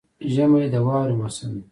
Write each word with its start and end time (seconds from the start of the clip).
ژمی 0.33 0.65
د 0.73 0.75
واورې 0.85 1.15
موسم 1.19 1.49
دی 1.55 1.61